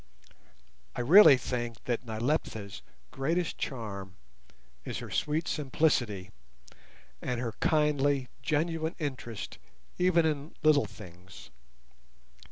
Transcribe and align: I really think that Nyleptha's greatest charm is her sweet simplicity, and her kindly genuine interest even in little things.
I 0.95 1.01
really 1.01 1.37
think 1.37 1.83
that 1.83 2.03
Nyleptha's 2.03 2.81
greatest 3.11 3.59
charm 3.59 4.15
is 4.83 4.97
her 4.97 5.11
sweet 5.11 5.47
simplicity, 5.47 6.31
and 7.21 7.39
her 7.39 7.51
kindly 7.59 8.27
genuine 8.41 8.95
interest 8.97 9.59
even 9.99 10.25
in 10.25 10.55
little 10.63 10.85
things. 10.87 11.51